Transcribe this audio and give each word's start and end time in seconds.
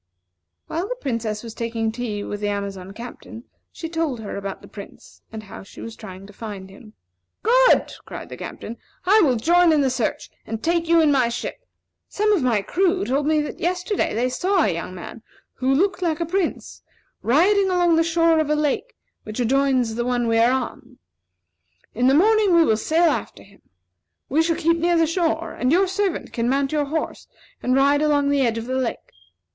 "While 0.65 0.87
the 0.89 0.95
Princess 0.95 1.43
was 1.43 1.53
taking 1.53 1.91
tea 1.91 2.23
with 2.23 2.39
the 2.41 2.47
Amazon 2.47 2.91
Captain, 2.91 3.43
she 3.71 3.87
told 3.87 4.19
her 4.19 4.35
about 4.35 4.63
the 4.63 4.67
Prince, 4.67 5.21
and 5.31 5.43
how 5.43 5.61
she 5.61 5.79
was 5.79 5.95
trying 5.95 6.25
to 6.25 6.33
find 6.33 6.71
him. 6.71 6.93
"Good!" 7.43 7.91
cried 8.03 8.29
the 8.29 8.35
Captain. 8.35 8.77
"I 9.05 9.21
will 9.21 9.35
join 9.35 9.71
in 9.71 9.81
the 9.81 9.91
search, 9.91 10.31
and 10.47 10.63
take 10.63 10.87
you 10.89 11.01
in 11.01 11.11
my 11.11 11.29
ship. 11.29 11.67
Some 12.09 12.33
of 12.33 12.41
my 12.41 12.63
crew 12.63 13.05
told 13.05 13.27
me 13.27 13.41
that 13.41 13.59
yesterday 13.59 14.15
they 14.15 14.27
saw 14.27 14.63
a 14.63 14.73
young 14.73 14.95
man, 14.95 15.21
who 15.53 15.71
looked 15.71 16.01
like 16.01 16.19
a 16.19 16.25
prince, 16.25 16.81
riding 17.21 17.69
along 17.69 17.95
the 17.95 18.03
shore 18.03 18.39
of 18.39 18.49
a 18.49 18.55
lake 18.55 18.95
which 19.21 19.39
adjoins 19.39 19.93
the 19.93 20.03
one 20.03 20.27
we 20.27 20.39
are 20.39 20.51
on. 20.51 20.97
In 21.93 22.07
the 22.07 22.15
morning 22.15 22.55
we 22.55 22.63
will 22.65 22.75
sail 22.75 23.11
after 23.11 23.43
him. 23.43 23.61
We 24.29 24.41
shall 24.41 24.55
keep 24.55 24.77
near 24.79 24.97
the 24.97 25.05
shore, 25.05 25.51
and 25.53 25.71
your 25.71 25.85
servant 25.87 26.33
can 26.33 26.49
mount 26.49 26.71
your 26.71 26.85
horse 26.85 27.27
and 27.61 27.75
ride 27.75 28.01
along 28.01 28.29
the 28.31 28.41
edge 28.41 28.57
of 28.57 28.65
the 28.65 28.73
lake. 28.79 29.11